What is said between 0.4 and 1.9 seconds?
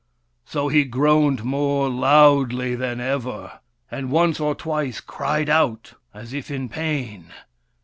So he groaned more